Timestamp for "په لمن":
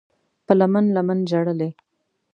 0.45-0.85